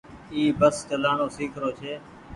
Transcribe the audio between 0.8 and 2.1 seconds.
چلآڻو سيک رو ڇي۔